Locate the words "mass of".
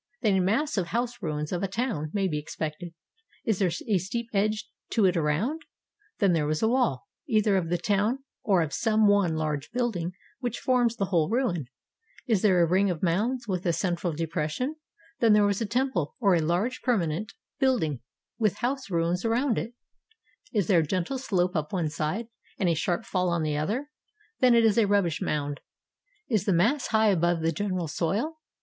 0.41-0.87